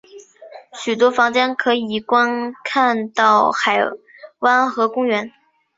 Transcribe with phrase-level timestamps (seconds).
[0.73, 3.79] 许多房间可以观看到海
[4.39, 5.31] 湾和公园。